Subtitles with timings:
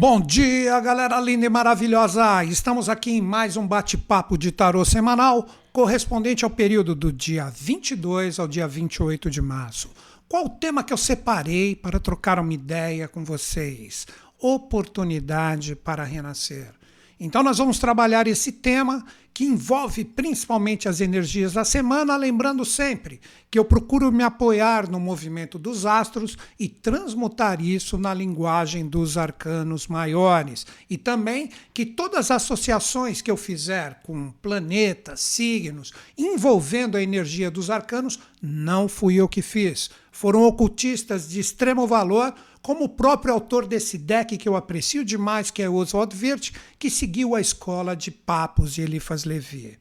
[0.00, 2.42] Bom dia, galera linda e maravilhosa!
[2.42, 8.38] Estamos aqui em mais um bate-papo de tarô semanal, correspondente ao período do dia 22
[8.38, 9.90] ao dia 28 de março.
[10.26, 14.06] Qual o tema que eu separei para trocar uma ideia com vocês?
[14.38, 16.79] Oportunidade para renascer.
[17.22, 23.20] Então, nós vamos trabalhar esse tema que envolve principalmente as energias da semana, lembrando sempre
[23.50, 29.18] que eu procuro me apoiar no movimento dos astros e transmutar isso na linguagem dos
[29.18, 30.66] arcanos maiores.
[30.88, 37.50] E também que todas as associações que eu fizer com planetas, signos, envolvendo a energia
[37.50, 39.90] dos arcanos, não fui eu que fiz.
[40.10, 45.50] Foram ocultistas de extremo valor como o próprio autor desse deck que eu aprecio demais,
[45.50, 49.78] que é Oswald Wirth, que seguiu a escola de Papos e Eliphas Levi.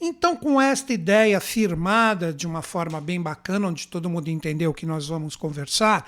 [0.00, 4.74] Então, com esta ideia firmada de uma forma bem bacana, onde todo mundo entendeu o
[4.74, 6.04] que nós vamos conversar,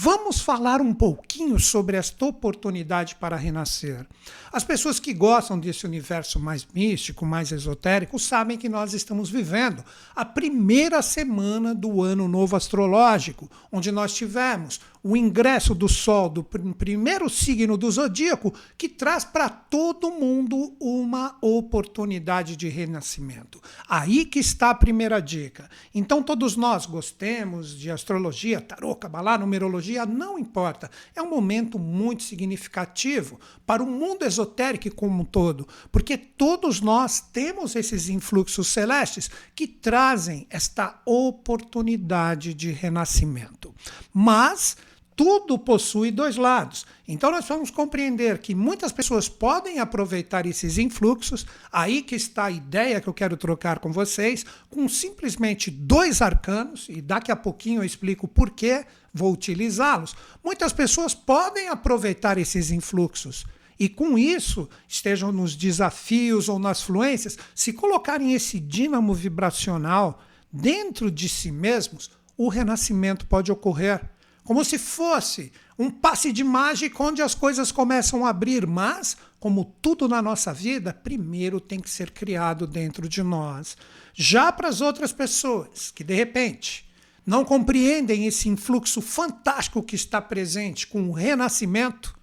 [0.00, 4.06] Vamos falar um pouquinho sobre esta oportunidade para renascer.
[4.52, 9.82] As pessoas que gostam desse universo mais místico, mais esotérico, sabem que nós estamos vivendo
[10.14, 16.44] a primeira semana do ano novo astrológico, onde nós tivemos o ingresso do Sol do
[16.44, 23.58] primeiro signo do zodíaco, que traz para todo mundo uma oportunidade de renascimento.
[23.88, 25.70] Aí que está a primeira dica.
[25.94, 30.90] Então, todos nós gostemos de astrologia, tarô, cabalá, numerologia, não importa.
[31.16, 37.18] É um momento muito significativo para o mundo esotérico como um todo, porque todos nós
[37.18, 43.74] temos esses influxos celestes que trazem esta oportunidade de renascimento.
[44.12, 44.76] Mas
[45.18, 46.86] tudo possui dois lados.
[47.08, 52.50] Então nós vamos compreender que muitas pessoas podem aproveitar esses influxos, aí que está a
[52.52, 57.80] ideia que eu quero trocar com vocês, com simplesmente dois arcanos, e daqui a pouquinho
[57.80, 60.14] eu explico por que vou utilizá-los.
[60.44, 63.44] Muitas pessoas podem aproveitar esses influxos.
[63.76, 70.22] E com isso, estejam nos desafios ou nas fluências, se colocarem esse dínamo vibracional
[70.52, 74.00] dentro de si mesmos, o renascimento pode ocorrer
[74.48, 79.76] como se fosse um passe de mágica onde as coisas começam a abrir, mas, como
[79.82, 83.76] tudo na nossa vida, primeiro tem que ser criado dentro de nós.
[84.14, 86.88] Já para as outras pessoas que, de repente,
[87.26, 92.18] não compreendem esse influxo fantástico que está presente com o renascimento,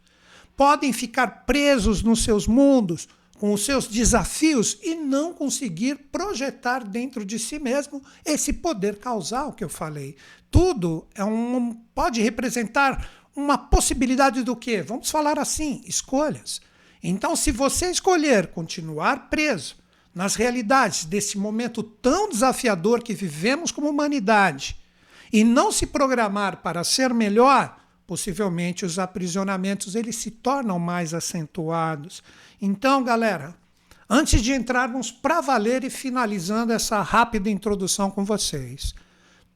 [0.58, 3.08] podem ficar presos nos seus mundos,
[3.38, 9.54] com os seus desafios e não conseguir projetar dentro de si mesmo esse poder causal
[9.54, 10.16] que eu falei.
[10.50, 14.82] Tudo é um pode representar uma possibilidade do quê?
[14.82, 16.62] Vamos falar assim, escolhas.
[17.04, 19.76] Então, se você escolher continuar preso
[20.14, 24.78] nas realidades desse momento tão desafiador que vivemos como humanidade
[25.32, 27.78] e não se programar para ser melhor,
[28.08, 32.24] possivelmente os aprisionamentos eles se tornam mais acentuados.
[32.62, 33.56] Então, galera,
[34.10, 38.94] antes de entrarmos para valer e finalizando essa rápida introdução com vocês,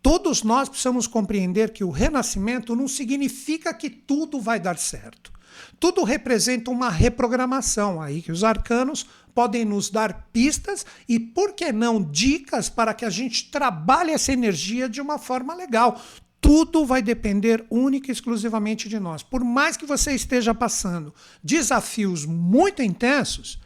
[0.02, 5.32] todos nós precisamos compreender que o renascimento não significa que tudo vai dar certo.
[5.80, 11.72] Tudo representa uma reprogramação, aí que os arcanos podem nos dar pistas e, por que
[11.72, 16.02] não, dicas para que a gente trabalhe essa energia de uma forma legal
[16.42, 19.24] tudo vai depender única e exclusivamente de nós.
[19.24, 21.14] Por mais que você esteja passando
[21.44, 23.60] desafios muito intensos,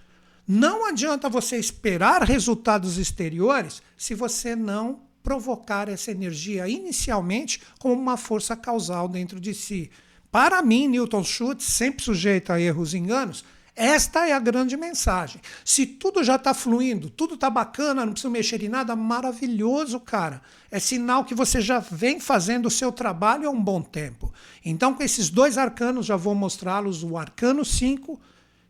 [0.47, 8.17] não adianta você esperar resultados exteriores se você não provocar essa energia inicialmente como uma
[8.17, 9.89] força causal dentro de si.
[10.29, 13.45] Para mim, Newton Schultz, sempre sujeito a erros e enganos,
[13.75, 15.41] esta é a grande mensagem.
[15.65, 20.41] Se tudo já está fluindo, tudo está bacana, não precisa mexer em nada, maravilhoso, cara.
[20.69, 24.31] É sinal que você já vem fazendo o seu trabalho há um bom tempo.
[24.63, 28.21] Então, com esses dois arcanos, já vou mostrá-los o arcano 5,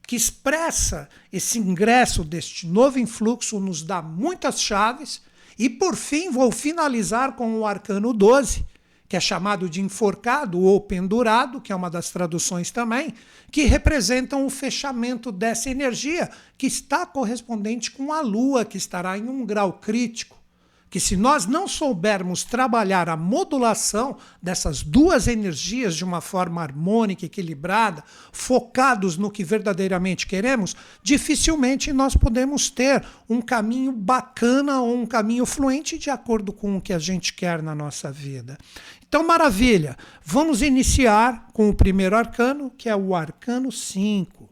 [0.07, 5.21] que expressa esse ingresso deste novo influxo, nos dá muitas chaves.
[5.59, 8.65] E, por fim, vou finalizar com o arcano 12,
[9.13, 13.13] que é chamado de enforcado ou pendurado, que é uma das traduções também,
[13.51, 19.30] que representam o fechamento dessa energia que está correspondente com a Lua, que estará em
[19.30, 20.44] um grau crítico
[20.94, 27.25] que se nós não soubermos trabalhar a modulação dessas duas energias de uma forma harmônica,
[27.25, 35.07] equilibrada, focados no que verdadeiramente queremos, dificilmente nós podemos ter um caminho bacana ou um
[35.07, 38.56] caminho fluente de acordo com o que a gente quer na nossa vida.
[39.13, 39.95] Então, maravilha!
[40.25, 44.43] Vamos iniciar com o primeiro arcano, que é o arcano 5.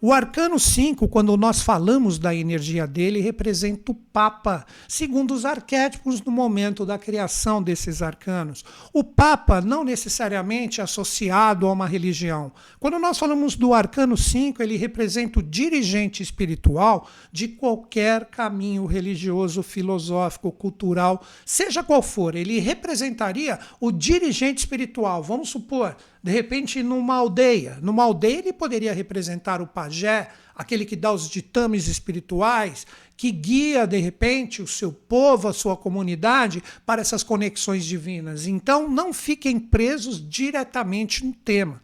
[0.00, 6.20] O arcano 5, quando nós falamos da energia dele, representa o Papa, segundo os arquétipos
[6.22, 8.64] no momento da criação desses arcanos.
[8.92, 12.52] O Papa não necessariamente associado a uma religião.
[12.78, 19.62] Quando nós falamos do arcano 5, ele representa o dirigente espiritual de qualquer caminho religioso,
[19.62, 22.34] filosófico, cultural, seja qual for.
[22.34, 25.22] Ele representaria o dirigente espiritual.
[25.22, 27.78] Vamos supor, de repente, numa aldeia.
[27.80, 32.86] Numa aldeia, ele poderia representar o pajé, aquele que dá os ditames espirituais,
[33.16, 38.46] que guia, de repente, o seu povo, a sua comunidade para essas conexões divinas.
[38.46, 41.80] Então, não fiquem presos diretamente no tema.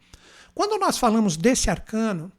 [0.55, 2.31] Quando nós falamos desse arcano,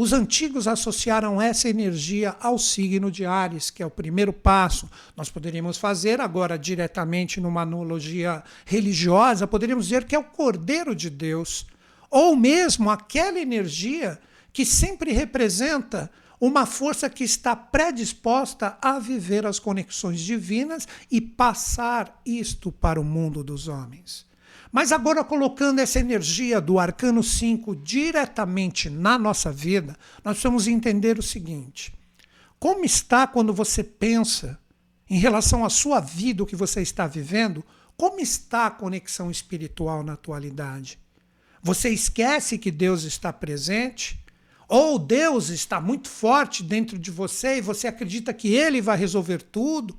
[0.00, 4.88] os antigos associaram essa energia ao signo de Ares, que é o primeiro passo.
[5.16, 11.10] Nós poderíamos fazer agora diretamente numa analogia religiosa, poderíamos dizer que é o Cordeiro de
[11.10, 11.66] Deus,
[12.08, 14.20] ou mesmo aquela energia
[14.52, 16.08] que sempre representa
[16.40, 23.04] uma força que está predisposta a viver as conexões divinas e passar isto para o
[23.04, 24.27] mundo dos homens.
[24.70, 31.18] Mas agora, colocando essa energia do arcano 5 diretamente na nossa vida, nós precisamos entender
[31.18, 31.94] o seguinte:
[32.58, 34.58] como está quando você pensa
[35.08, 37.64] em relação à sua vida, o que você está vivendo,
[37.96, 40.98] como está a conexão espiritual na atualidade?
[41.62, 44.22] Você esquece que Deus está presente?
[44.68, 49.42] Ou Deus está muito forte dentro de você e você acredita que ele vai resolver
[49.42, 49.98] tudo?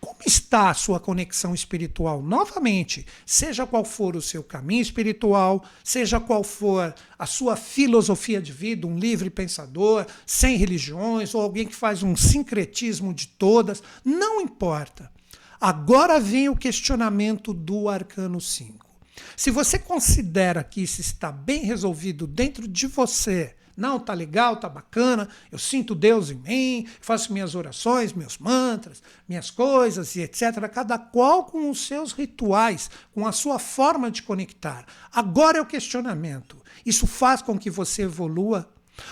[0.00, 2.22] Como está a sua conexão espiritual?
[2.22, 8.50] Novamente, seja qual for o seu caminho espiritual, seja qual for a sua filosofia de
[8.50, 14.40] vida, um livre pensador, sem religiões, ou alguém que faz um sincretismo de todas, não
[14.40, 15.12] importa.
[15.60, 18.86] Agora vem o questionamento do arcano 5.
[19.36, 24.68] Se você considera que isso está bem resolvido dentro de você, não, tá legal, tá
[24.68, 30.68] bacana, eu sinto Deus em mim, faço minhas orações, meus mantras, minhas coisas e etc.
[30.72, 34.84] Cada qual com os seus rituais, com a sua forma de conectar.
[35.12, 36.56] Agora é o questionamento.
[36.84, 38.68] Isso faz com que você evolua?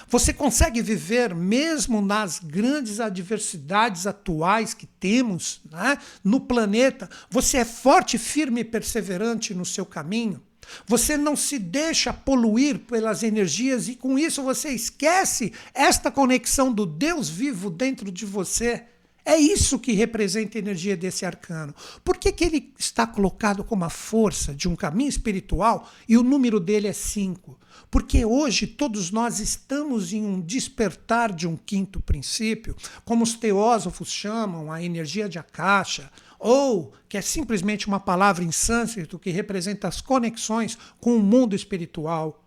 [0.08, 7.08] Você consegue viver mesmo nas grandes adversidades atuais que temos né, no planeta?
[7.30, 10.42] Você é forte, firme e perseverante no seu caminho?
[10.86, 16.86] Você não se deixa poluir pelas energias e com isso você esquece esta conexão do
[16.86, 18.84] Deus vivo dentro de você.
[19.28, 21.74] É isso que representa a energia desse arcano.
[22.02, 26.22] Por que, que ele está colocado como a força de um caminho espiritual e o
[26.22, 27.58] número dele é 5?
[27.90, 32.74] Porque hoje todos nós estamos em um despertar de um quinto princípio,
[33.04, 38.52] como os teósofos chamam a energia de Akasha, ou que é simplesmente uma palavra em
[38.52, 42.44] sânscrito que representa as conexões com o mundo espiritual.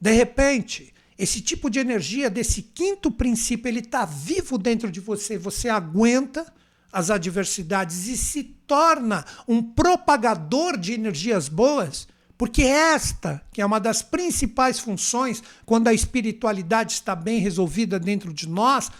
[0.00, 5.38] De repente, esse tipo de energia desse quinto princípio, ele está vivo dentro de você,
[5.38, 6.50] você aguenta
[6.92, 13.78] as adversidades e se torna um propagador de energias boas, porque esta, que é uma
[13.78, 18.90] das principais funções quando a espiritualidade está bem resolvida dentro de nós,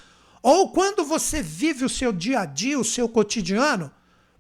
[0.43, 3.91] ou quando você vive o seu dia a dia, o seu cotidiano,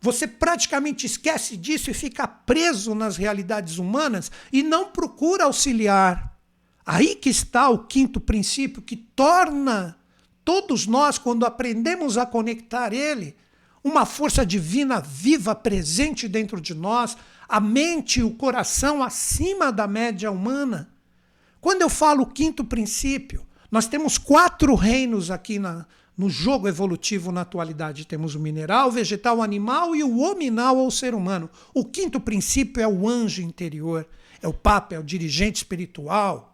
[0.00, 6.38] você praticamente esquece disso e fica preso nas realidades humanas e não procura auxiliar.
[6.87, 9.97] Aí que está o quinto princípio que torna
[10.45, 13.37] todos nós, quando aprendemos a conectar ele,
[13.85, 17.16] uma força divina viva, presente dentro de nós,
[17.49, 20.90] a mente e o coração acima da média humana.
[21.61, 25.87] Quando eu falo quinto princípio, nós temos quatro reinos aqui na,
[26.17, 30.76] no jogo evolutivo na atualidade temos o mineral, o vegetal, o animal e o hominal
[30.76, 31.49] ou ser humano.
[31.73, 34.07] O quinto princípio é o anjo interior,
[34.43, 36.50] é o papa, é o dirigente espiritual.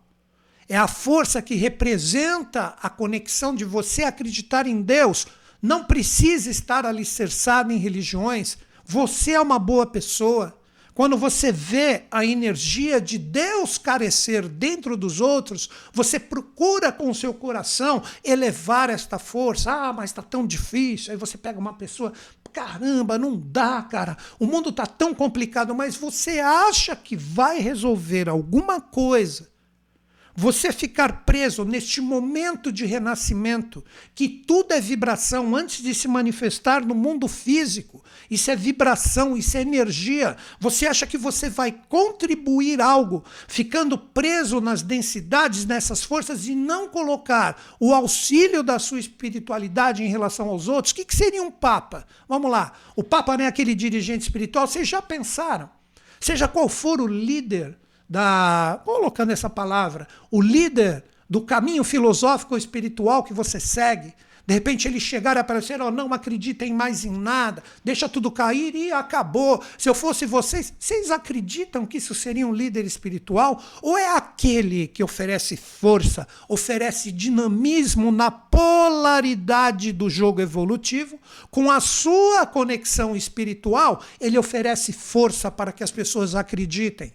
[0.69, 5.27] É a força que representa a conexão de você acreditar em Deus.
[5.63, 8.59] Não precisa estar alicerçado em religiões.
[8.85, 10.59] Você é uma boa pessoa.
[10.97, 17.35] Quando você vê a energia de Deus carecer dentro dos outros, você procura com seu
[17.35, 19.71] coração elevar esta força.
[19.71, 21.13] Ah, mas está tão difícil.
[21.13, 22.15] Aí você pega uma pessoa,
[22.51, 24.17] caramba, não dá, cara.
[24.39, 29.55] O mundo está tão complicado, mas você acha que vai resolver alguma coisa
[30.37, 33.83] você ficar preso neste momento de renascimento,
[34.15, 38.05] que tudo é vibração antes de se manifestar no mundo físico.
[38.31, 40.37] Isso é vibração, isso é energia.
[40.61, 46.89] Você acha que você vai contribuir algo ficando preso nas densidades, nessas forças e não
[46.89, 50.93] colocar o auxílio da sua espiritualidade em relação aos outros?
[50.93, 52.07] O que, seria um Papa?
[52.29, 52.73] Vamos lá.
[52.95, 54.67] O Papa não é aquele dirigente espiritual?
[54.67, 55.71] Vocês já pensaram?
[56.21, 57.79] Seja qual for o líder
[58.09, 58.81] da.
[58.85, 64.15] colocando essa palavra, o líder do caminho filosófico ou espiritual que você segue.
[64.47, 68.77] De repente ele chegar e aparecer, oh, não acreditem mais em nada, deixa tudo cair
[68.77, 69.61] e acabou.
[69.77, 73.61] Se eu fosse vocês, vocês acreditam que isso seria um líder espiritual?
[73.83, 81.19] Ou é aquele que oferece força, oferece dinamismo na polaridade do jogo evolutivo,
[81.51, 87.13] com a sua conexão espiritual, ele oferece força para que as pessoas acreditem?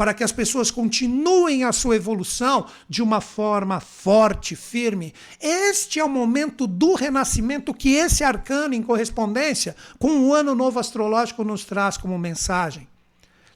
[0.00, 5.12] Para que as pessoas continuem a sua evolução de uma forma forte, firme.
[5.38, 10.80] Este é o momento do renascimento que esse arcano, em correspondência com o ano novo
[10.80, 12.88] astrológico, nos traz como mensagem.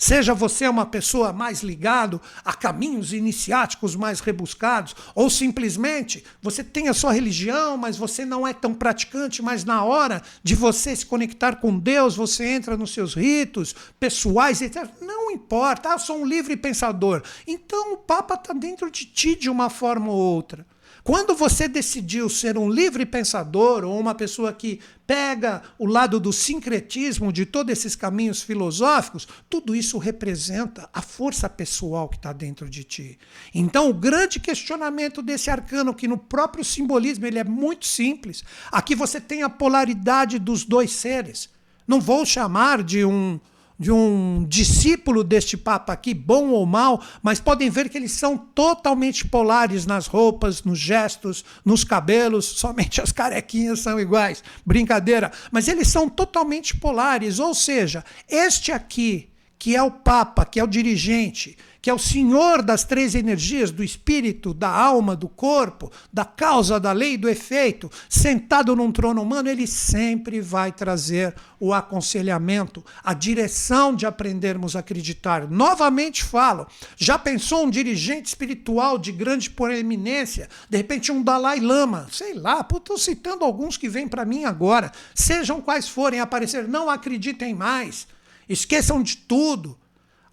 [0.06, 6.90] Seja você uma pessoa mais ligado a caminhos iniciáticos mais rebuscados, ou simplesmente você tem
[6.90, 11.06] a sua religião, mas você não é tão praticante, mas na hora de você se
[11.06, 14.86] conectar com Deus, você entra nos seus ritos pessoais, etc.
[15.00, 17.22] Não importa, ah, eu sou um livre pensador.
[17.46, 20.66] Então o Papa está dentro de ti de uma forma ou outra.
[21.04, 26.32] Quando você decidiu ser um livre pensador ou uma pessoa que pega o lado do
[26.32, 32.70] sincretismo de todos esses caminhos filosóficos, tudo isso representa a força pessoal que está dentro
[32.70, 33.18] de ti.
[33.54, 38.42] Então, o grande questionamento desse arcano, que no próprio simbolismo ele é muito simples,
[38.72, 41.50] aqui você tem a polaridade dos dois seres.
[41.86, 43.38] Não vou chamar de um
[43.78, 48.36] de um discípulo deste Papa aqui, bom ou mal, mas podem ver que eles são
[48.36, 54.42] totalmente polares nas roupas, nos gestos, nos cabelos, somente as carequinhas são iguais.
[54.64, 55.32] Brincadeira.
[55.50, 60.64] Mas eles são totalmente polares, ou seja, este aqui, que é o Papa, que é
[60.64, 65.92] o dirigente, que é o senhor das três energias, do espírito, da alma, do corpo,
[66.10, 71.74] da causa, da lei, do efeito, sentado num trono humano, ele sempre vai trazer o
[71.74, 75.46] aconselhamento, a direção de aprendermos a acreditar.
[75.46, 82.08] Novamente falo, já pensou um dirigente espiritual de grande proeminência, de repente um Dalai Lama,
[82.10, 86.88] sei lá, estou citando alguns que vêm para mim agora, sejam quais forem aparecer, não
[86.88, 88.06] acreditem mais,
[88.48, 89.76] esqueçam de tudo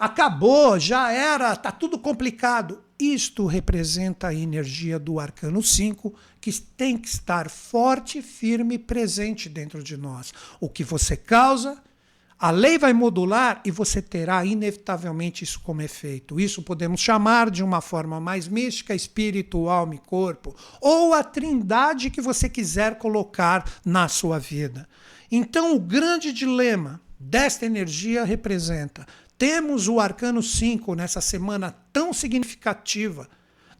[0.02, 2.82] acabou, já era, está tudo complicado.
[3.00, 9.84] Isto representa a energia do arcano 5, que tem que estar forte, firme presente dentro
[9.84, 10.34] de nós.
[10.60, 11.78] O que você causa,
[12.40, 16.40] a lei vai modular e você terá inevitavelmente isso como efeito.
[16.40, 22.10] Isso podemos chamar de uma forma mais mística, espírito, alma e corpo, ou a trindade
[22.10, 24.90] que você quiser colocar na sua vida.
[25.32, 29.06] Então, o grande dilema desta energia representa
[29.42, 33.28] temos o Arcano 5 nessa semana tão significativa,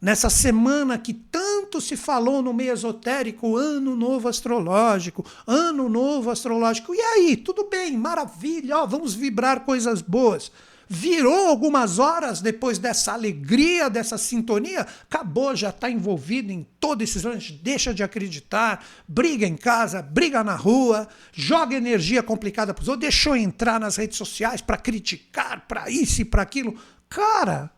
[0.00, 6.92] nessa semana que tanto se falou no meio esotérico, ano novo astrológico, ano novo astrológico.
[6.92, 10.50] E aí, tudo bem, maravilha, ó, vamos vibrar coisas boas
[10.92, 17.22] virou algumas horas depois dessa alegria, dessa sintonia, acabou, já está envolvido em todos esses
[17.22, 22.88] lances, deixa de acreditar, briga em casa, briga na rua, joga energia complicada para os
[22.88, 26.78] outros, deixou entrar nas redes sociais para criticar, para isso e para aquilo.
[27.08, 27.70] Cara,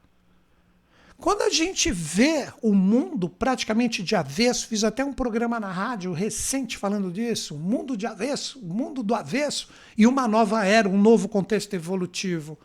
[1.16, 6.12] quando a gente vê o mundo praticamente de avesso, fiz até um programa na rádio
[6.12, 10.88] recente falando disso, o mundo de avesso, o mundo do avesso e uma nova era,
[10.88, 12.58] um novo contexto evolutivo.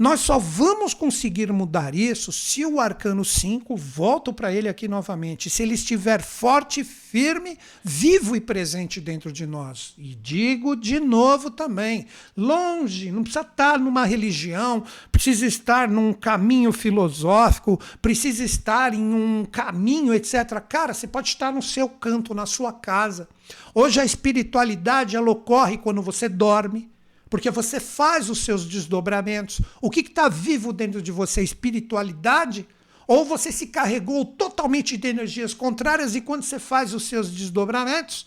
[0.00, 5.50] Nós só vamos conseguir mudar isso se o arcano 5, volto para ele aqui novamente,
[5.50, 9.92] se ele estiver forte, firme, vivo e presente dentro de nós.
[9.98, 16.72] E digo de novo também, longe, não precisa estar numa religião, precisa estar num caminho
[16.72, 20.62] filosófico, precisa estar em um caminho, etc.
[20.66, 23.28] Cara, você pode estar no seu canto, na sua casa.
[23.74, 26.88] Hoje a espiritualidade ela ocorre quando você dorme
[27.30, 29.60] porque você faz os seus desdobramentos.
[29.80, 31.40] O que está vivo dentro de você?
[31.42, 32.66] Espiritualidade?
[33.06, 38.26] Ou você se carregou totalmente de energias contrárias e quando você faz os seus desdobramentos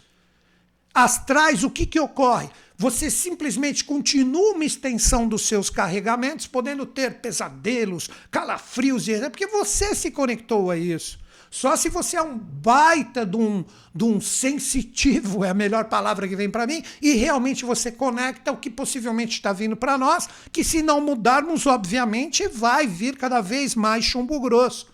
[0.93, 2.49] astrais, o que, que ocorre?
[2.77, 10.11] Você simplesmente continua uma extensão dos seus carregamentos, podendo ter pesadelos, calafrios, porque você se
[10.11, 11.19] conectou a isso.
[11.53, 16.27] Só se você é um baita de um, de um sensitivo, é a melhor palavra
[16.27, 20.27] que vem para mim, e realmente você conecta o que possivelmente está vindo para nós,
[20.51, 24.91] que se não mudarmos, obviamente, vai vir cada vez mais chumbo grosso.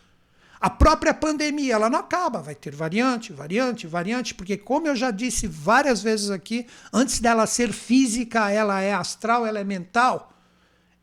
[0.60, 5.12] A própria pandemia, ela não acaba, vai ter variante, variante, variante, porque como eu já
[5.12, 10.34] disse várias vezes aqui, antes dela ser física, ela é astral, ela é mental.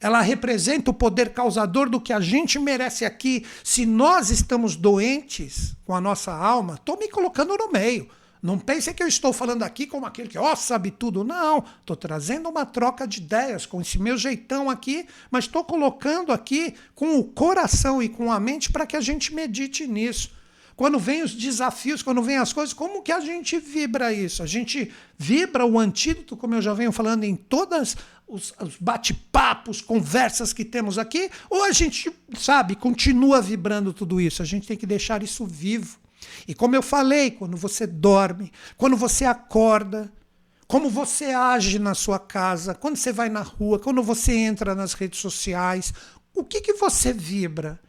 [0.01, 3.47] Ela representa o poder causador do que a gente merece aqui.
[3.65, 8.09] Se nós estamos doentes com a nossa alma, estou me colocando no meio.
[8.43, 11.25] Não pense que eu estou falando aqui como aquele que, ó, sabe tudo.
[11.25, 16.31] Não, estou trazendo uma troca de ideias com esse meu jeitão aqui, mas estou colocando
[16.31, 20.31] aqui com o coração e com a mente para que a gente medite nisso.
[20.77, 24.43] quando vem os desafios, quando vem as coisas, como que a gente vibra isso?
[24.43, 29.81] A gente vibra o antídoto, como eu já venho falando em todas os, os bate-papos,
[29.81, 34.43] conversas que temos aqui, ou a gente, sabe, continua vibrando tudo isso?
[34.43, 35.99] A gente tem que deixar isso vivo.
[36.47, 40.13] E como eu falei, quando você dorme, quando você acorda,
[40.67, 44.95] como você age na sua casa, quando você vai na rua, quando você entra nas
[44.95, 45.93] redes sociais,
[46.35, 47.81] o que, que você vibra?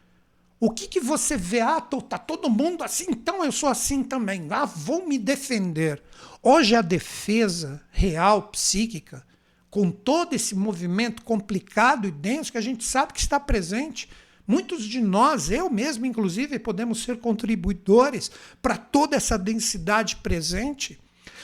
[0.60, 1.60] O que, que você vê?
[1.60, 4.46] Ah, tô, tá todo mundo assim, então eu sou assim também.
[4.50, 6.02] Ah, vou me defender.
[6.42, 9.24] Hoje a defesa real, psíquica,
[9.70, 14.08] com todo esse movimento complicado e denso que a gente sabe que está presente,
[14.46, 18.30] muitos de nós, eu mesmo inclusive, podemos ser contribuidores
[18.62, 20.98] para toda essa densidade presente.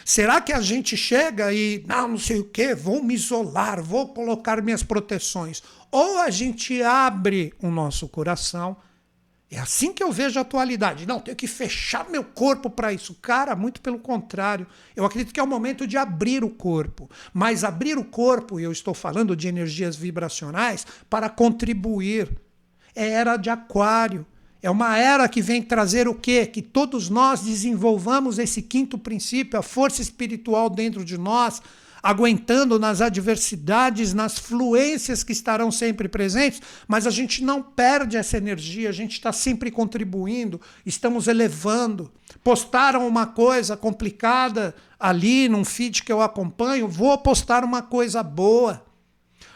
[0.04, 4.08] Será que a gente chega e, não, não sei o que, vou me isolar, vou
[4.08, 5.62] colocar minhas proteções?
[5.90, 8.76] Ou a gente abre o nosso coração
[9.50, 11.06] é assim que eu vejo a atualidade.
[11.06, 13.14] Não, tenho que fechar meu corpo para isso.
[13.20, 14.66] Cara, muito pelo contrário.
[14.96, 17.08] Eu acredito que é o momento de abrir o corpo.
[17.32, 22.28] Mas abrir o corpo, e eu estou falando de energias vibracionais, para contribuir.
[22.94, 24.26] É era de aquário.
[24.62, 26.46] É uma era que vem trazer o quê?
[26.46, 31.60] Que todos nós desenvolvamos esse quinto princípio, a força espiritual dentro de nós,
[32.04, 38.36] aguentando nas adversidades, nas fluências que estarão sempre presentes, mas a gente não perde essa
[38.36, 42.12] energia, a gente está sempre contribuindo, estamos elevando.
[42.42, 48.84] Postaram uma coisa complicada ali num feed que eu acompanho, vou postar uma coisa boa.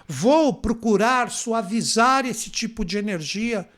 [0.09, 3.69] Vou procurar suavizar esse tipo de energia.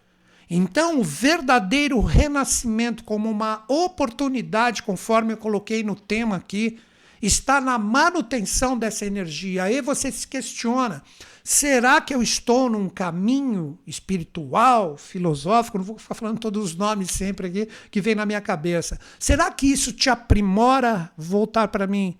[0.48, 6.78] Então, o verdadeiro renascimento, como uma oportunidade, conforme eu coloquei no tema aqui,
[7.20, 9.64] está na manutenção dessa energia.
[9.64, 11.02] Aí você se questiona:
[11.44, 15.78] será que eu estou num caminho espiritual, filosófico?
[15.78, 18.98] Não vou ficar falando todos os nomes sempre aqui que vem na minha cabeça.
[19.18, 21.10] Será que isso te aprimora?
[21.16, 22.16] Voltar para mim.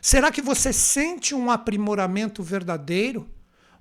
[0.00, 3.28] Será que você sente um aprimoramento verdadeiro?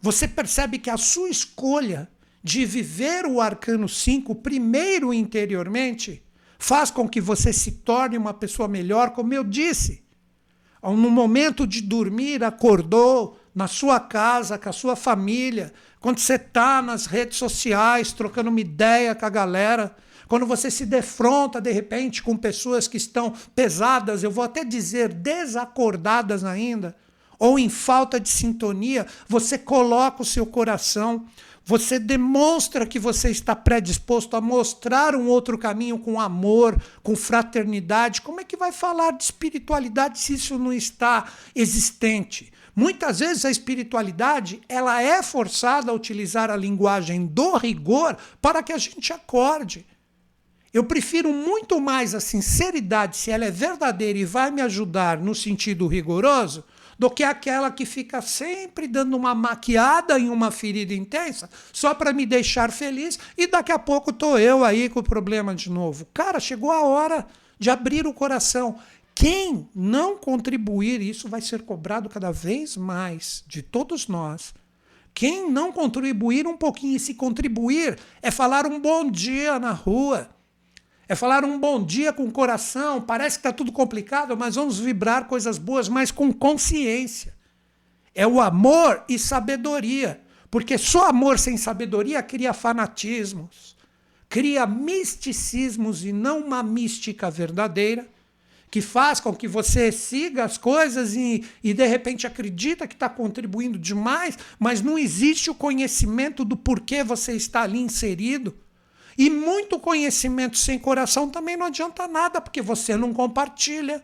[0.02, 2.10] Você percebe que a sua escolha
[2.44, 6.24] de viver o arcano 5 primeiro interiormente
[6.60, 10.03] faz com que você se torne uma pessoa melhor, como eu disse
[10.84, 16.82] no momento de dormir, acordou na sua casa, com a sua família, quando você está
[16.82, 19.96] nas redes sociais trocando uma ideia com a galera,
[20.28, 25.14] quando você se defronta de repente com pessoas que estão pesadas, eu vou até dizer
[25.14, 26.96] desacordadas ainda,
[27.40, 31.26] ou em falta de sintonia, você coloca o seu coração
[31.66, 38.22] você demonstra que você está predisposto a mostrar um outro caminho com amor, com fraternidade.
[38.22, 42.52] Como é que vai falar de espiritualidade se isso não está existente?
[42.76, 48.74] Muitas vezes a espiritualidade ela é forçada a utilizar a linguagem do rigor para que
[48.74, 49.86] a gente acorde.
[50.74, 55.36] Eu prefiro muito mais a sinceridade, se ela é verdadeira e vai me ajudar no
[55.36, 56.64] sentido rigoroso,
[56.98, 62.14] do que aquela que fica sempre dando uma maquiada em uma ferida intensa só para
[62.14, 66.08] me deixar feliz e daqui a pouco tô eu aí com o problema de novo.
[66.14, 67.26] Cara, chegou a hora
[67.60, 68.78] de abrir o coração.
[69.16, 74.54] Quem não contribuir, isso vai ser cobrado cada vez mais de todos nós.
[75.14, 80.30] Quem não contribuir um pouquinho, e se contribuir, é falar um bom dia na rua,
[81.08, 83.02] é falar um bom dia com o coração.
[83.02, 87.34] Parece que está tudo complicado, mas vamos vibrar coisas boas, mas com consciência.
[88.16, 90.22] É o amor e sabedoria.
[90.50, 93.76] Porque só amor sem sabedoria cria fanatismos,
[94.30, 98.08] cria misticismos e não uma mística verdadeira,
[98.70, 103.10] que faz com que você siga as coisas e, e de repente acredita que está
[103.10, 108.56] contribuindo demais, mas não existe o conhecimento do porquê você está ali inserido.
[109.18, 114.04] E muito conhecimento sem coração também não adianta nada, porque você não compartilha,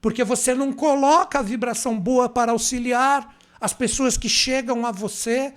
[0.00, 5.52] porque você não coloca a vibração boa para auxiliar as pessoas que chegam a você.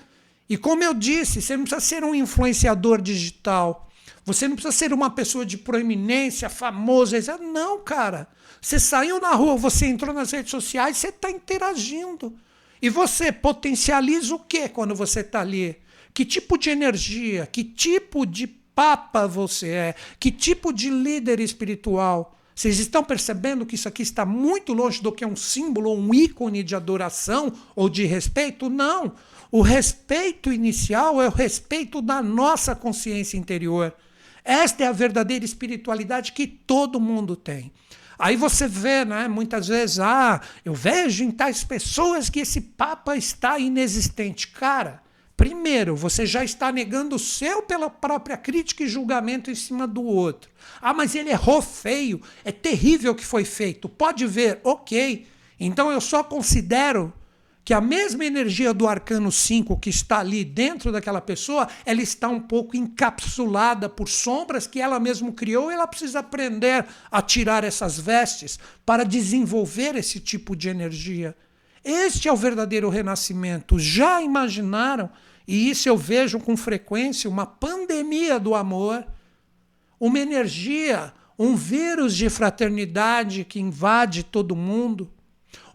[0.50, 3.88] E como eu disse, você não precisa ser um influenciador digital.
[4.26, 7.38] Você não precisa ser uma pessoa de proeminência, famosa.
[7.38, 8.28] Não, cara.
[8.62, 12.38] Você saiu na rua, você entrou nas redes sociais, você está interagindo.
[12.82, 15.78] E você potencializa o que quando você está ali?
[16.14, 17.48] Que tipo de energia?
[17.48, 22.38] Que tipo de papa você é, que tipo de líder espiritual.
[22.54, 25.98] Vocês estão percebendo que isso aqui está muito longe do que é um símbolo ou
[25.98, 28.70] um ícone de adoração ou de respeito?
[28.70, 29.16] Não.
[29.52, 33.96] O respeito inicial é o respeito da nossa consciência interior.
[34.46, 37.72] Esta é a verdadeira espiritualidade que todo mundo tem.
[38.20, 43.16] Aí você vê, né, muitas vezes, ah, eu vejo em tais pessoas que esse Papa
[43.16, 44.48] está inexistente.
[44.50, 45.02] Cara,
[45.38, 50.02] Primeiro, você já está negando o seu pela própria crítica e julgamento em cima do
[50.02, 50.50] outro.
[50.82, 53.88] Ah, mas ele errou feio, é terrível o que foi feito.
[53.88, 55.28] Pode ver, ok.
[55.60, 57.14] Então eu só considero
[57.64, 62.28] que a mesma energia do arcano 5 que está ali dentro daquela pessoa, ela está
[62.28, 67.64] um pouco encapsulada por sombras que ela mesma criou e ela precisa aprender a tirar
[67.64, 71.36] essas vestes para desenvolver esse tipo de energia.
[71.84, 73.78] Este é o verdadeiro renascimento.
[73.78, 75.10] Já imaginaram?
[75.48, 79.08] E isso eu vejo com frequência uma pandemia do amor,
[80.00, 85.10] uma energia, um vírus de fraternidade que invade todo mundo,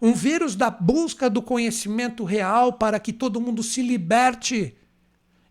[0.01, 4.75] um vírus da busca do conhecimento real para que todo mundo se liberte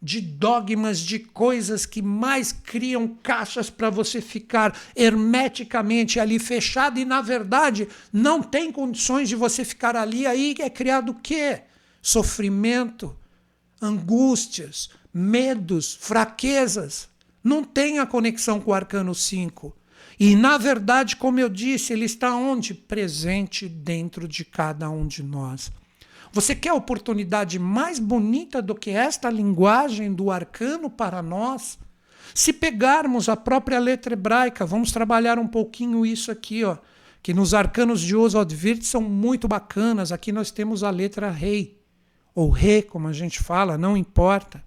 [0.00, 7.04] de dogmas, de coisas que mais criam caixas para você ficar hermeticamente ali fechado e,
[7.04, 10.26] na verdade, não tem condições de você ficar ali.
[10.26, 11.62] Aí é criado o quê?
[12.00, 13.16] Sofrimento,
[13.82, 17.08] angústias, medos, fraquezas.
[17.42, 19.76] Não tem a conexão com o arcano 5.
[20.18, 22.72] E, na verdade, como eu disse, ele está onde?
[22.72, 25.72] Presente dentro de cada um de nós.
[26.32, 31.78] Você quer oportunidade mais bonita do que esta linguagem do arcano para nós?
[32.34, 36.78] Se pegarmos a própria letra hebraica, vamos trabalhar um pouquinho isso aqui, ó,
[37.22, 40.10] que nos arcanos de Oswald Wirth são muito bacanas.
[40.10, 41.81] Aqui nós temos a letra rei,
[42.34, 44.62] ou re, como a gente fala, não importa.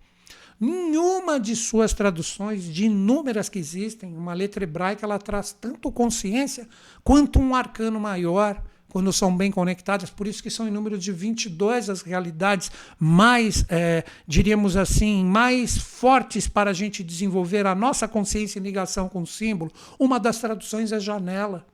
[0.60, 6.68] Nenhuma de suas traduções, de inúmeras que existem, uma letra hebraica ela traz tanto consciência
[7.04, 8.62] quanto um arcano maior
[8.96, 13.66] quando são bem conectadas, por isso que são em número de 22 as realidades mais,
[13.68, 19.24] é, diríamos assim, mais fortes para a gente desenvolver a nossa consciência em ligação com
[19.24, 19.70] o símbolo.
[20.00, 21.68] Uma das traduções é janela.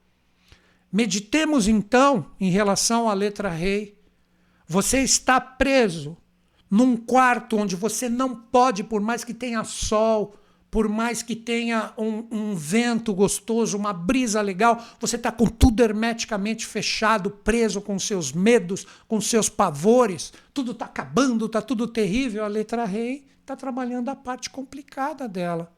[0.91, 4.00] Meditemos então em relação à letra rei.
[4.71, 6.15] Você está preso
[6.69, 10.33] num quarto onde você não pode, por mais que tenha sol,
[10.71, 15.83] por mais que tenha um, um vento gostoso, uma brisa legal, você está com tudo
[15.83, 22.45] hermeticamente fechado, preso com seus medos, com seus pavores, tudo está acabando, está tudo terrível.
[22.45, 25.69] A letra rei está trabalhando a parte complicada dela.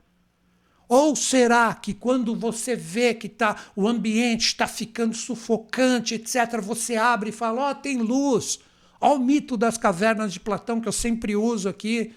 [0.88, 6.95] Ou será que quando você vê que tá, o ambiente está ficando sufocante, etc., você
[6.95, 8.60] abre e fala: Ó, oh, tem luz.
[9.05, 12.15] Olha o mito das cavernas de Platão que eu sempre uso aqui.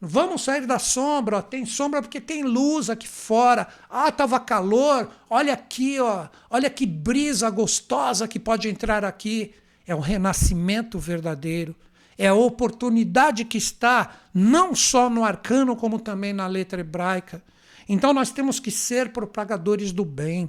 [0.00, 1.42] Vamos sair da sombra, ó.
[1.42, 3.66] tem sombra porque tem luz aqui fora.
[3.90, 5.10] Ah, tava calor.
[5.28, 6.28] Olha aqui, ó.
[6.48, 9.52] Olha que brisa gostosa que pode entrar aqui.
[9.84, 11.74] É o renascimento verdadeiro.
[12.16, 17.42] É a oportunidade que está não só no arcano, como também na letra hebraica.
[17.88, 20.48] Então nós temos que ser propagadores do bem.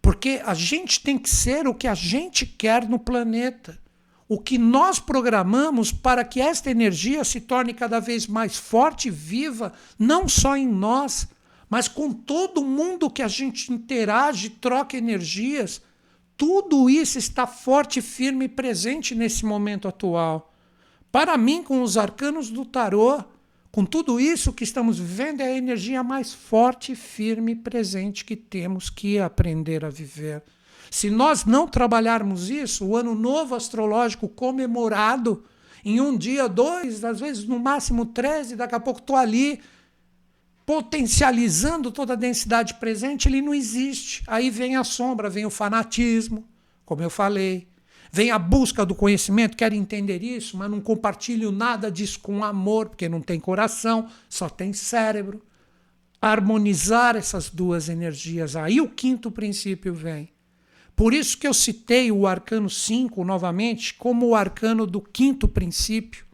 [0.00, 3.79] Porque a gente tem que ser o que a gente quer no planeta
[4.30, 9.10] o que nós programamos para que esta energia se torne cada vez mais forte e
[9.10, 11.26] viva, não só em nós,
[11.68, 15.82] mas com todo mundo que a gente interage, troca energias.
[16.36, 20.54] Tudo isso está forte, firme e presente nesse momento atual.
[21.10, 23.24] Para mim, com os arcanos do tarô,
[23.72, 28.36] com tudo isso que estamos vivendo, é a energia mais forte, firme e presente que
[28.36, 30.40] temos que aprender a viver.
[30.90, 35.44] Se nós não trabalharmos isso, o ano novo astrológico comemorado
[35.84, 39.60] em um dia, dois, às vezes no máximo treze, daqui a pouco estou ali
[40.66, 44.22] potencializando toda a densidade presente, ele não existe.
[44.26, 46.44] Aí vem a sombra, vem o fanatismo,
[46.84, 47.68] como eu falei.
[48.12, 52.88] Vem a busca do conhecimento, quero entender isso, mas não compartilho nada disso com amor,
[52.88, 55.40] porque não tem coração, só tem cérebro.
[56.20, 58.56] Harmonizar essas duas energias.
[58.56, 60.28] Aí o quinto princípio vem.
[61.00, 66.26] Por isso que eu citei o arcano 5 novamente como o arcano do quinto princípio.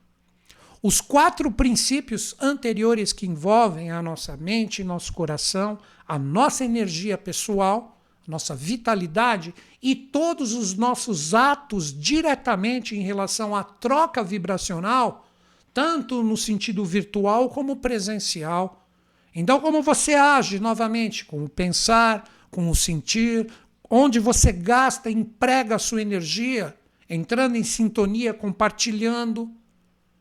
[0.83, 8.02] Os quatro princípios anteriores que envolvem a nossa mente, nosso coração, a nossa energia pessoal,
[8.26, 15.29] nossa vitalidade e todos os nossos atos diretamente em relação à troca vibracional,
[15.72, 18.85] tanto no sentido virtual como presencial.
[19.33, 23.46] Então, como você age novamente com o pensar, com o sentir,
[23.88, 26.77] onde você gasta, emprega a sua energia,
[27.09, 29.51] entrando em sintonia, compartilhando,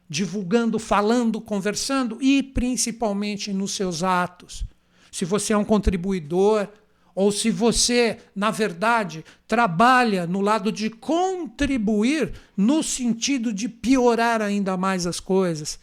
[0.08, 4.64] divulgando, falando, conversando e principalmente nos seus atos.
[5.12, 6.68] Se você é um contribuidor
[7.16, 14.76] ou se você, na verdade, trabalha no lado de contribuir no sentido de piorar ainda
[14.76, 15.80] mais as coisas,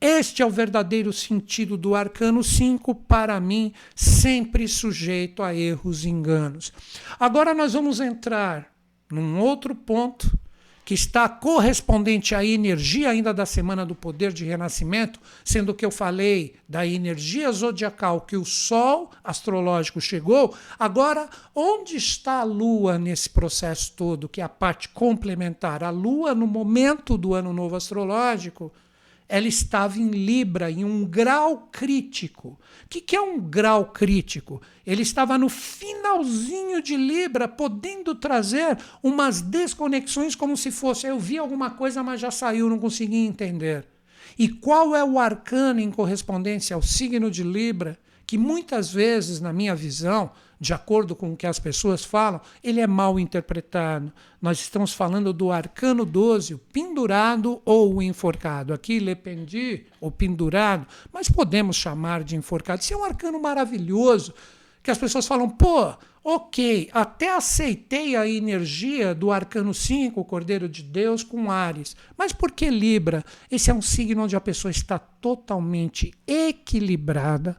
[0.00, 6.08] este é o verdadeiro sentido do arcano 5, para mim, sempre sujeito a erros e
[6.08, 6.72] enganos.
[7.18, 8.72] Agora nós vamos entrar
[9.10, 10.30] num outro ponto
[10.88, 15.90] que está correspondente à energia ainda da semana do poder de renascimento, sendo que eu
[15.90, 20.56] falei da energia zodiacal que o Sol astrológico chegou.
[20.78, 25.84] Agora, onde está a Lua nesse processo todo, que é a parte complementar?
[25.84, 28.72] A Lua, no momento do ano novo astrológico,
[29.28, 32.58] ela estava em Libra, em um grau crítico.
[32.84, 34.62] O que, que é um grau crítico?
[34.86, 41.06] Ele estava no finalzinho de Libra, podendo trazer umas desconexões como se fosse.
[41.06, 43.86] Eu vi alguma coisa, mas já saiu, não consegui entender.
[44.38, 47.98] E qual é o arcano em correspondência ao signo de Libra?
[48.26, 52.80] Que muitas vezes, na minha visão, de acordo com o que as pessoas falam, ele
[52.80, 54.12] é mal interpretado.
[54.42, 58.74] Nós estamos falando do arcano 12, o pendurado ou o enforcado.
[58.74, 62.82] Aqui, lependi, o pendurado, mas podemos chamar de enforcado.
[62.82, 64.34] Isso é um arcano maravilhoso,
[64.82, 65.94] que as pessoas falam, pô,
[66.24, 71.96] ok, até aceitei a energia do arcano 5, o Cordeiro de Deus, com Ares.
[72.16, 73.24] Mas por que Libra?
[73.50, 77.56] Esse é um signo onde a pessoa está totalmente equilibrada,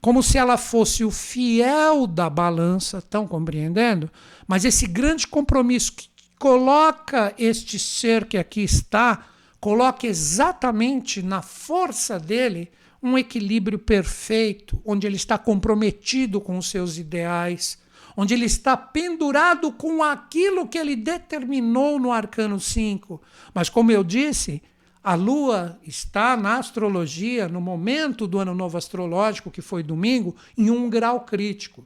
[0.00, 4.10] como se ela fosse o fiel da balança, estão compreendendo?
[4.46, 9.26] Mas esse grande compromisso que coloca este ser que aqui está,
[9.60, 12.68] coloca exatamente na força dele
[13.00, 17.78] um equilíbrio perfeito, onde ele está comprometido com os seus ideais,
[18.16, 23.22] onde ele está pendurado com aquilo que ele determinou no arcano 5.
[23.54, 24.62] Mas como eu disse,
[25.02, 30.70] a Lua está na astrologia, no momento do ano novo astrológico, que foi domingo, em
[30.70, 31.84] um grau crítico.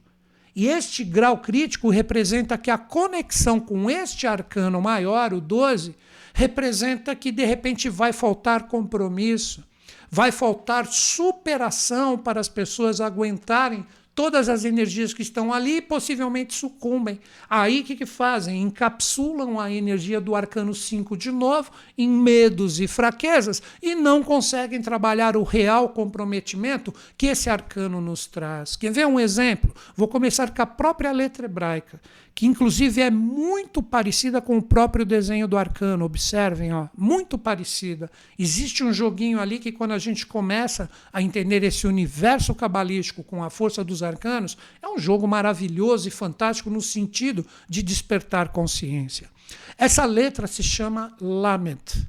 [0.55, 5.95] E este grau crítico representa que a conexão com este arcano maior, o 12,
[6.33, 9.63] representa que de repente vai faltar compromisso,
[10.09, 13.85] vai faltar superação para as pessoas aguentarem
[14.17, 17.19] todas as energias que estão ali possivelmente sucumbem.
[17.47, 18.63] Aí o que, que fazem?
[18.63, 24.81] Encapsulam a energia do arcano 5 de novo em medos e fraquezas e não conseguem
[24.81, 28.75] trabalhar o real comprometimento que esse arcano nos traz.
[28.75, 29.71] Quer ver um exemplo?
[29.95, 32.01] Vou começar com a própria letra hebraica
[32.37, 36.05] que inclusive é muito parecida com o próprio desenho do arcano.
[36.05, 38.11] Observem, ó, muito parecida.
[38.37, 43.43] Existe um joguinho ali que quando a gente começa a entender esse universo cabalístico com
[43.43, 49.29] a força dos arcanos, é um jogo maravilhoso e fantástico no sentido de despertar consciência.
[49.77, 52.07] Essa letra se chama Lamed.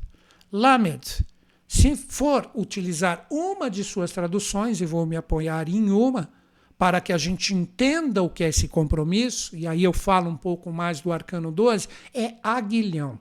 [0.50, 1.26] Lamed.
[1.66, 6.30] Se for utilizar uma de suas traduções, e vou me apoiar em uma,
[6.78, 10.36] para que a gente entenda o que é esse compromisso, e aí eu falo um
[10.36, 13.18] pouco mais do arcano 12, é aguilhão.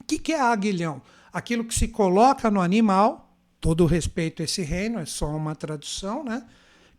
[0.00, 1.00] O que, que é aguilhão?
[1.32, 6.24] Aquilo que se coloca no animal, todo respeito a esse reino, é só uma tradução,
[6.24, 6.44] né?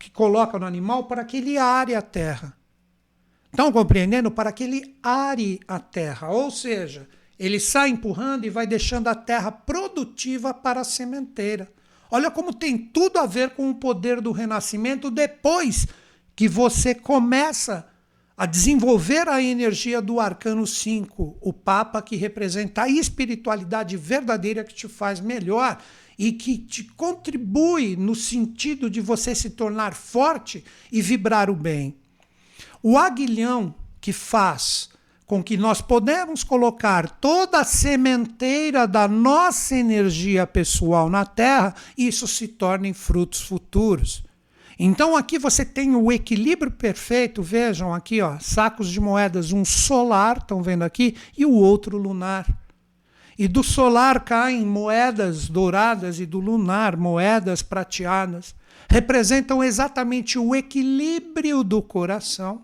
[0.04, 2.58] Que coloca no animal para que ele are a terra.
[3.46, 4.30] Estão compreendendo?
[4.30, 6.30] Para que ele are a terra.
[6.30, 7.08] Ou seja,
[7.40, 11.72] ele sai empurrando e vai deixando a terra produtiva para a sementeira.
[12.12, 15.88] Olha como tem tudo a ver com o poder do renascimento depois
[16.36, 17.88] que você começa
[18.36, 24.74] a desenvolver a energia do arcano 5, o Papa que representa a espiritualidade verdadeira que
[24.74, 25.78] te faz melhor
[26.18, 31.96] e que te contribui no sentido de você se tornar forte e vibrar o bem.
[32.82, 34.90] O aguilhão que faz
[35.26, 42.28] com que nós podemos colocar toda a sementeira da nossa energia pessoal na Terra, isso
[42.28, 44.24] se torna em frutos futuros.
[44.78, 50.38] Então aqui você tem o equilíbrio perfeito, vejam aqui, ó, sacos de moedas, um solar,
[50.38, 52.46] estão vendo aqui, e o outro lunar.
[53.38, 58.56] E do solar caem moedas douradas e do lunar moedas prateadas.
[58.90, 62.62] Representam exatamente o equilíbrio do coração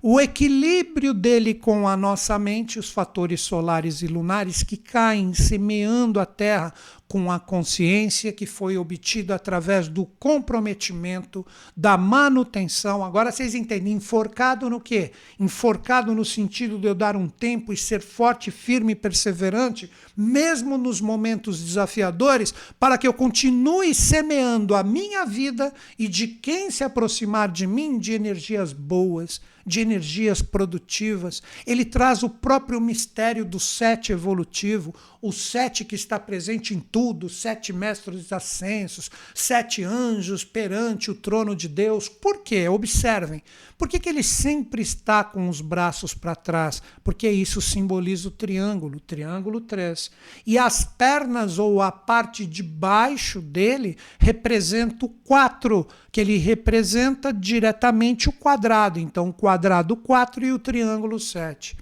[0.00, 6.20] o equilíbrio dele com a nossa mente, os fatores solares e lunares que caem semeando
[6.20, 6.72] a Terra
[7.08, 11.44] com a consciência que foi obtida através do comprometimento,
[11.74, 13.02] da manutenção.
[13.02, 15.12] Agora vocês entendem, enforcado no quê?
[15.40, 20.76] Enforcado no sentido de eu dar um tempo e ser forte, firme e perseverante, mesmo
[20.76, 26.84] nos momentos desafiadores, para que eu continue semeando a minha vida e de quem se
[26.84, 31.42] aproximar de mim de energias boas, de energias produtivas.
[31.66, 36.80] Ele traz o próprio mistério do sete evolutivo, o sete que está presente em
[37.28, 42.08] sete mestres ascensos, sete anjos perante o trono de Deus.
[42.08, 42.68] Por quê?
[42.68, 43.42] Observem.
[43.78, 46.82] Por que, que ele sempre está com os braços para trás?
[47.04, 50.10] Porque isso simboliza o triângulo, triângulo 3.
[50.44, 57.32] E as pernas ou a parte de baixo dele representa o 4, que ele representa
[57.32, 58.98] diretamente o quadrado.
[58.98, 61.76] Então, o quadrado 4 e o triângulo 7.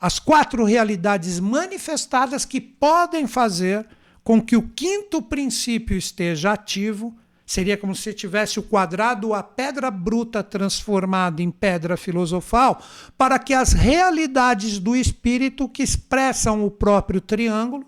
[0.00, 3.86] as quatro realidades manifestadas que podem fazer
[4.26, 7.16] com que o quinto princípio esteja ativo.
[7.46, 12.82] Seria como se tivesse o quadrado, a pedra bruta transformada em pedra filosofal,
[13.16, 17.86] para que as realidades do espírito que expressam o próprio triângulo,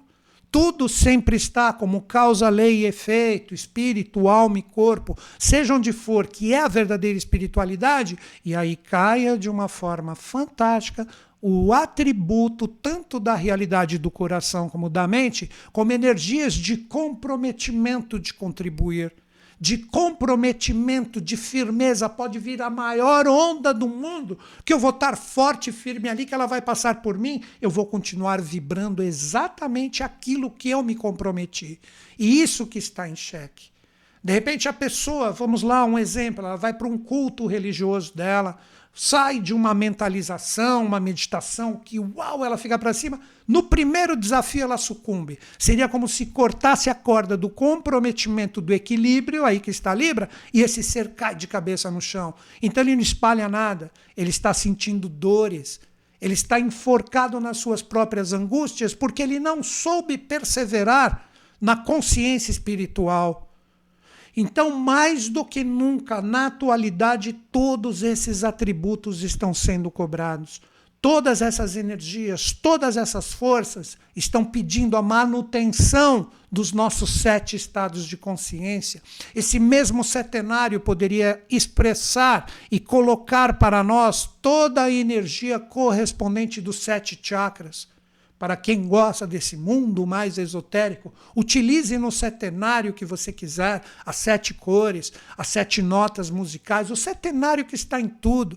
[0.48, 6.28] tudo sempre está como causa, lei e efeito, espírito, alma e corpo, seja onde for,
[6.28, 11.04] que é a verdadeira espiritualidade, e aí caia de uma forma fantástica
[11.40, 18.34] o atributo tanto da realidade do coração como da mente, como energias de comprometimento de
[18.34, 19.12] contribuir,
[19.60, 22.08] de comprometimento, de firmeza.
[22.08, 26.26] Pode vir a maior onda do mundo, que eu vou estar forte e firme ali,
[26.26, 30.94] que ela vai passar por mim, eu vou continuar vibrando exatamente aquilo que eu me
[30.94, 31.80] comprometi.
[32.18, 33.77] E isso que está em xeque.
[34.28, 38.58] De repente a pessoa, vamos lá, um exemplo, ela vai para um culto religioso dela,
[38.92, 43.18] sai de uma mentalização, uma meditação que, uau, ela fica para cima.
[43.46, 45.38] No primeiro desafio, ela sucumbe.
[45.58, 50.60] Seria como se cortasse a corda do comprometimento do equilíbrio, aí que está Libra, e
[50.60, 52.34] esse ser cai de cabeça no chão.
[52.60, 55.80] Então ele não espalha nada, ele está sentindo dores,
[56.20, 63.47] ele está enforcado nas suas próprias angústias, porque ele não soube perseverar na consciência espiritual
[64.40, 70.60] então, mais do que nunca, na atualidade, todos esses atributos estão sendo cobrados.
[71.02, 78.16] Todas essas energias, todas essas forças estão pedindo a manutenção dos nossos sete estados de
[78.16, 79.02] consciência.
[79.34, 87.18] Esse mesmo setenário poderia expressar e colocar para nós toda a energia correspondente dos sete
[87.20, 87.88] chakras
[88.38, 94.54] para quem gosta desse mundo mais esotérico, utilize no setenário que você quiser, as sete
[94.54, 98.56] cores, as sete notas musicais, o setenário que está em tudo.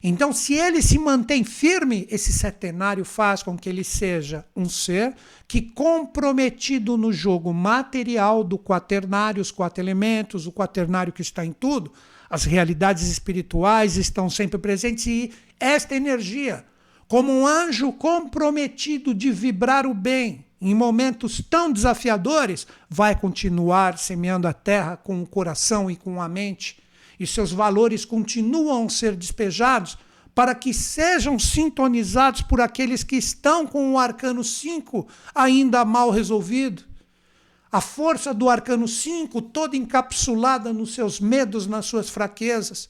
[0.00, 5.14] Então, se ele se mantém firme, esse setenário faz com que ele seja um ser
[5.48, 11.52] que, comprometido no jogo material do quaternário, os quatro elementos, o quaternário que está em
[11.52, 11.92] tudo,
[12.30, 16.64] as realidades espirituais estão sempre presentes e esta energia
[17.08, 24.46] como um anjo comprometido de vibrar o bem em momentos tão desafiadores, vai continuar semeando
[24.46, 26.78] a terra com o coração e com a mente,
[27.18, 29.96] e seus valores continuam a ser despejados
[30.34, 36.84] para que sejam sintonizados por aqueles que estão com o arcano 5 ainda mal resolvido.
[37.72, 42.88] A força do arcano 5 toda encapsulada nos seus medos, nas suas fraquezas.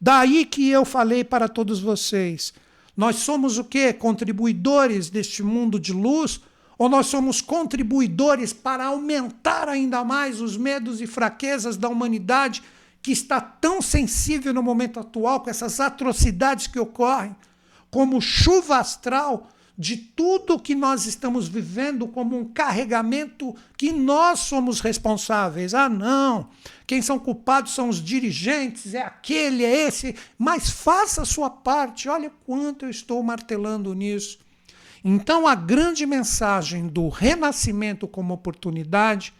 [0.00, 2.52] Daí que eu falei para todos vocês,
[2.96, 3.92] nós somos o quê?
[3.92, 6.40] Contribuidores deste mundo de luz?
[6.78, 12.62] Ou nós somos contribuidores para aumentar ainda mais os medos e fraquezas da humanidade
[13.02, 17.36] que está tão sensível no momento atual com essas atrocidades que ocorrem,
[17.90, 24.80] como chuva astral de tudo que nós estamos vivendo como um carregamento que nós somos
[24.80, 25.74] responsáveis.
[25.74, 26.48] Ah, não,
[26.86, 32.08] quem são culpados são os dirigentes, é aquele, é esse, mas faça a sua parte.
[32.08, 34.38] Olha quanto eu estou martelando nisso.
[35.04, 39.32] Então, a grande mensagem do renascimento como oportunidade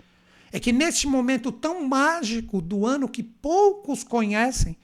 [0.52, 4.76] é que neste momento tão mágico do ano que poucos conhecem,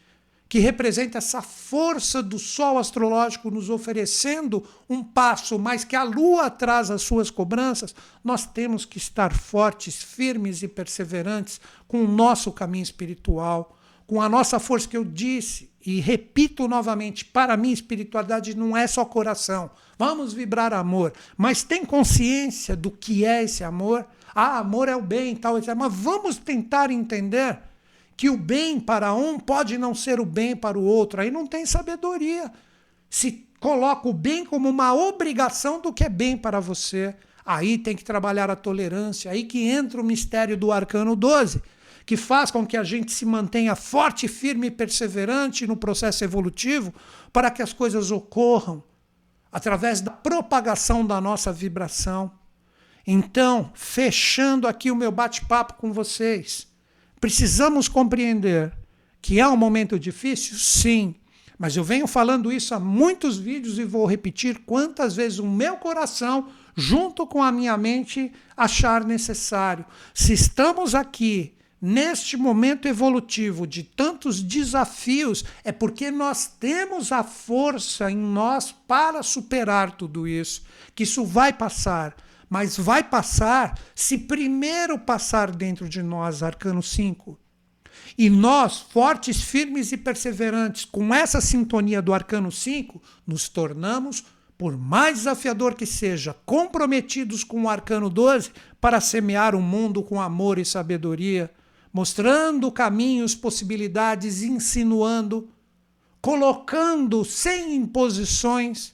[0.52, 6.50] que representa essa força do Sol astrológico nos oferecendo um passo, mas que a Lua
[6.50, 12.52] traz as suas cobranças, nós temos que estar fortes, firmes e perseverantes com o nosso
[12.52, 18.54] caminho espiritual, com a nossa força que eu disse e repito novamente, para mim espiritualidade
[18.54, 19.70] não é só coração.
[19.98, 24.04] Vamos vibrar amor, mas tem consciência do que é esse amor?
[24.34, 25.74] Ah, amor é o bem, tal, etc.
[25.74, 27.58] Mas vamos tentar entender
[28.22, 31.20] que o bem para um pode não ser o bem para o outro.
[31.20, 32.52] Aí não tem sabedoria.
[33.10, 37.96] Se coloca o bem como uma obrigação do que é bem para você, aí tem
[37.96, 41.60] que trabalhar a tolerância, aí que entra o mistério do arcano 12,
[42.06, 46.94] que faz com que a gente se mantenha forte, firme e perseverante no processo evolutivo
[47.32, 48.84] para que as coisas ocorram
[49.50, 52.30] através da propagação da nossa vibração.
[53.04, 56.70] Então, fechando aqui o meu bate-papo com vocês,
[57.22, 58.72] Precisamos compreender
[59.20, 60.58] que é um momento difícil?
[60.58, 61.14] Sim.
[61.56, 65.76] Mas eu venho falando isso há muitos vídeos e vou repetir quantas vezes o meu
[65.76, 69.84] coração, junto com a minha mente, achar necessário.
[70.12, 78.10] Se estamos aqui neste momento evolutivo de tantos desafios, é porque nós temos a força
[78.10, 80.64] em nós para superar tudo isso.
[80.92, 82.16] Que isso vai passar
[82.52, 87.38] mas vai passar se primeiro passar dentro de nós, arcano 5.
[88.18, 94.26] E nós, fortes, firmes e perseverantes, com essa sintonia do arcano 5, nos tornamos
[94.58, 100.20] por mais desafiador que seja, comprometidos com o arcano 12 para semear o mundo com
[100.20, 101.50] amor e sabedoria,
[101.90, 105.48] mostrando caminhos, possibilidades, insinuando,
[106.20, 108.92] colocando sem imposições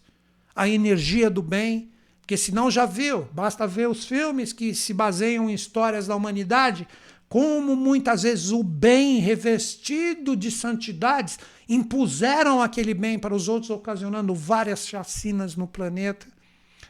[0.54, 1.90] a energia do bem,
[2.28, 6.86] porque senão já viu, basta ver os filmes que se baseiam em histórias da humanidade,
[7.26, 14.34] como muitas vezes o bem revestido de santidades impuseram aquele bem para os outros, ocasionando
[14.34, 16.26] várias chacinas no planeta.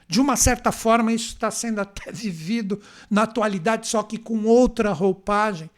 [0.08, 4.90] De uma certa forma, isso está sendo até vivido na atualidade, só que com outra
[4.92, 5.70] roupagem.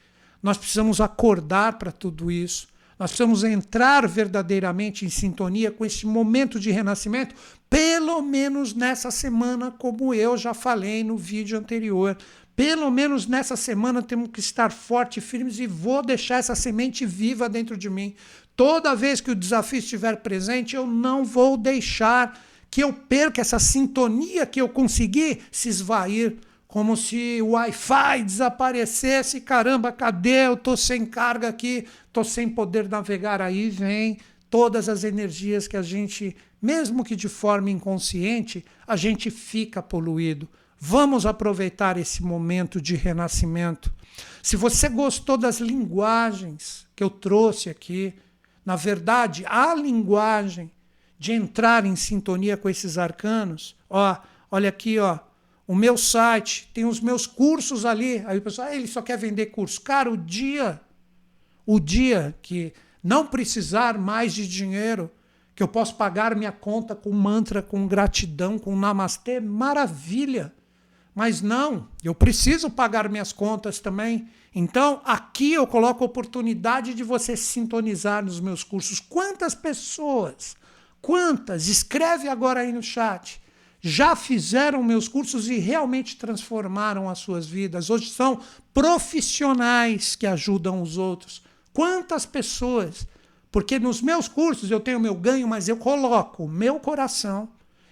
[0.43, 2.67] Nós precisamos acordar para tudo isso.
[3.01, 7.35] Nós precisamos entrar verdadeiramente em sintonia com esse momento de renascimento,
[7.71, 12.15] pelo menos nessa semana, como eu já falei no vídeo anterior.
[12.55, 17.49] Pelo menos nessa semana temos que estar fortes firmes e vou deixar essa semente viva
[17.49, 18.15] dentro de mim.
[18.55, 22.39] Toda vez que o desafio estiver presente, eu não vou deixar
[22.71, 26.37] que eu perca essa sintonia que eu consegui se esvair,
[26.71, 29.41] como se o Wi-Fi desaparecesse.
[29.41, 30.47] Caramba, cadê?
[30.47, 33.43] Eu estou sem carga aqui, estou sem poder navegar.
[33.43, 34.19] Aí vem
[34.49, 40.49] todas as energias que a gente, mesmo que de forma inconsciente, a gente fica poluído.
[40.79, 43.93] Vamos aproveitar esse momento de renascimento.
[44.41, 48.15] Se você gostou das linguagens que eu trouxe aqui,
[48.65, 50.71] na verdade, a linguagem
[51.19, 54.17] de entrar em sintonia com esses arcanos, ó,
[54.51, 55.19] olha aqui, ó,
[55.71, 58.25] o meu site, tem os meus cursos ali.
[58.27, 59.81] Aí o pessoal, ah, ele só quer vender curso.
[59.81, 60.81] Cara, o dia,
[61.65, 65.09] o dia que não precisar mais de dinheiro,
[65.55, 70.53] que eu posso pagar minha conta com mantra, com gratidão, com namastê, maravilha.
[71.15, 74.29] Mas não, eu preciso pagar minhas contas também.
[74.53, 78.99] Então, aqui eu coloco a oportunidade de você sintonizar nos meus cursos.
[78.99, 80.57] Quantas pessoas,
[81.01, 83.41] quantas, escreve agora aí no chat,
[83.81, 87.89] já fizeram meus cursos e realmente transformaram as suas vidas?
[87.89, 88.41] Hoje são
[88.75, 91.43] profissionais que ajudam os outros.
[91.73, 93.07] Quantas pessoas?
[93.51, 97.49] Porque nos meus cursos eu tenho meu ganho, mas eu coloco o meu coração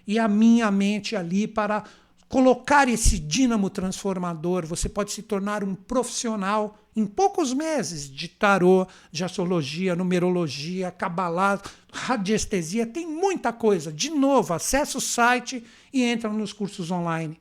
[0.07, 1.85] e a minha mente ali para
[2.29, 8.87] colocar esse dínamo transformador, você pode se tornar um profissional em poucos meses de tarô,
[9.11, 11.61] de astrologia, numerologia, cabalá,
[11.93, 13.93] radiestesia, tem muita coisa.
[13.93, 17.41] De novo, acessa o site e entra nos cursos online.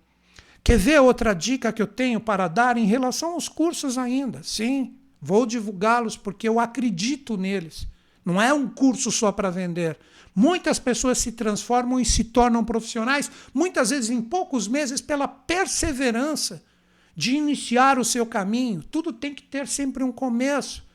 [0.64, 4.42] Quer ver outra dica que eu tenho para dar em relação aos cursos ainda?
[4.44, 7.88] Sim, vou divulgá-los porque eu acredito neles.
[8.28, 9.98] Não é um curso só para vender.
[10.36, 16.62] Muitas pessoas se transformam e se tornam profissionais, muitas vezes em poucos meses, pela perseverança
[17.16, 18.84] de iniciar o seu caminho.
[18.84, 20.86] Tudo tem que ter sempre um começo.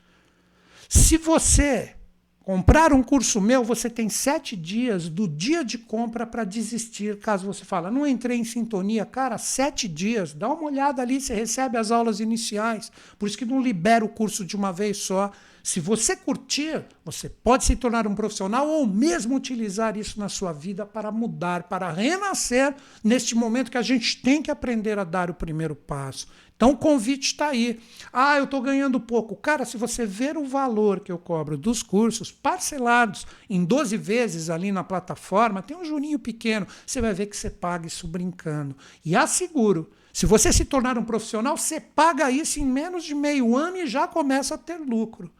[0.91, 1.97] Se você
[2.41, 7.19] comprar um curso meu, você tem sete dias do dia de compra para desistir.
[7.19, 10.35] Caso você fale, não entrei em sintonia, cara, sete dias.
[10.35, 12.93] Dá uma olhada ali, você recebe as aulas iniciais.
[13.19, 15.33] Por isso que não libera o curso de uma vez só.
[15.63, 20.53] Se você curtir, você pode se tornar um profissional ou mesmo utilizar isso na sua
[20.53, 25.31] vida para mudar, para renascer neste momento que a gente tem que aprender a dar
[25.31, 26.27] o primeiro passo.
[26.57, 27.79] Então o convite está aí.
[28.13, 29.37] Ah, eu estou ganhando pouco.
[29.37, 34.51] Cara, se você ver o valor que eu cobro dos cursos parcelados em 12 vezes
[34.51, 38.77] ali na plataforma, tem um jurinho pequeno, você vai ver que você paga isso brincando.
[39.05, 43.57] E asseguro, se você se tornar um profissional, você paga isso em menos de meio
[43.57, 45.33] ano e já começa a ter lucro.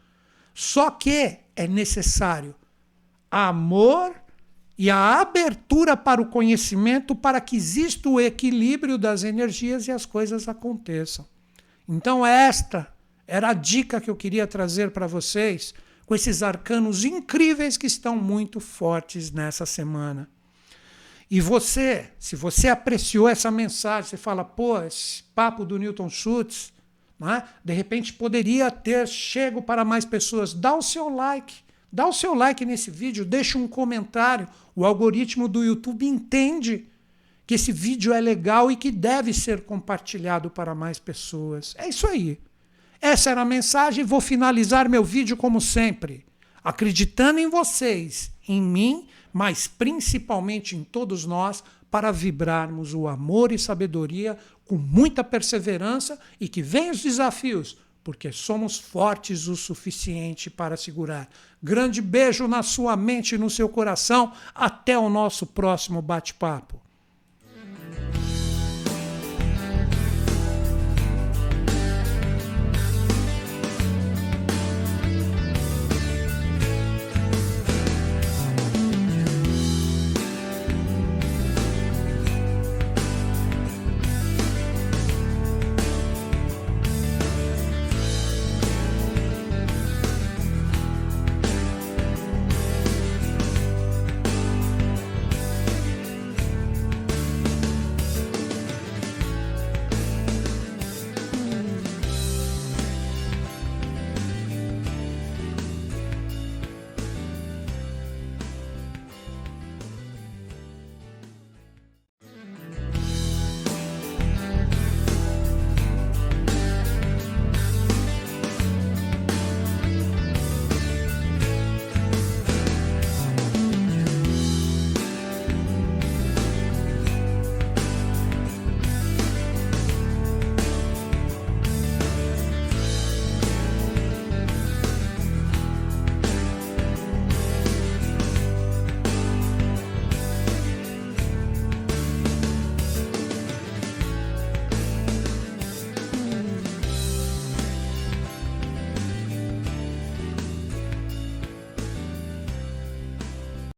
[0.55, 2.55] Só que é necessário
[3.31, 4.15] amor
[4.77, 10.05] e a abertura para o conhecimento para que exista o equilíbrio das energias e as
[10.05, 11.27] coisas aconteçam.
[11.89, 12.93] Então, esta
[13.27, 15.75] era a dica que eu queria trazer para vocês
[16.05, 20.29] com esses arcanos incríveis que estão muito fortes nessa semana.
[21.31, 26.73] E você, se você apreciou essa mensagem, você fala, pô, esse papo do Newton Schultz
[27.31, 27.45] é?
[27.65, 30.55] de repente poderia ter chego para mais pessoas.
[30.55, 31.55] Dá o seu like,
[31.91, 34.49] dá o seu like nesse vídeo, deixa um comentário.
[34.75, 36.87] O algoritmo do YouTube entende
[37.47, 41.75] que esse vídeo é legal e que deve ser compartilhado para mais pessoas.
[41.77, 42.39] É isso aí.
[43.01, 44.05] Essa era a mensagem.
[44.05, 46.25] Vou finalizar meu vídeo como sempre,
[46.63, 53.59] acreditando em vocês, em mim, mas principalmente em todos nós, para vibrarmos o amor e
[53.59, 60.75] sabedoria com muita perseverança e que venham os desafios, porque somos fortes o suficiente para
[60.75, 61.29] segurar.
[61.63, 64.33] Grande beijo na sua mente e no seu coração.
[64.55, 66.81] Até o nosso próximo bate-papo.